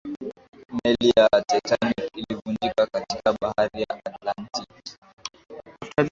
meli 0.71 1.09
ya 1.15 1.29
titanic 1.47 2.09
ilivunjika 2.17 2.85
katika 2.87 3.33
bahari 3.41 3.81
ya 3.81 3.89
atlantiki 4.05 4.97